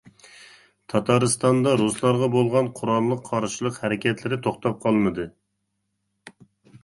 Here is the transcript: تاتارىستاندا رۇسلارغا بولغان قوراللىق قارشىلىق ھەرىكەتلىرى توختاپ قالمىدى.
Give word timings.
تاتارىستاندا 0.93 1.73
رۇسلارغا 1.81 2.29
بولغان 2.35 2.69
قوراللىق 2.79 3.21
قارشىلىق 3.27 3.77
ھەرىكەتلىرى 3.83 4.39
توختاپ 4.47 4.79
قالمىدى. 4.87 5.27